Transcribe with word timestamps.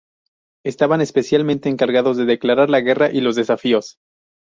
Estaban 0.65 0.99
especialmente 1.01 1.69
encargados 1.69 2.17
de 2.17 2.25
declarar 2.25 2.71
la 2.71 2.81
guerra 2.81 3.11
y 3.11 3.21
los 3.21 3.35
desafíos. 3.35 3.99